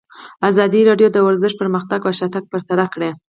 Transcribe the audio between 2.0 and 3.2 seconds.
او شاتګ پرتله کړی.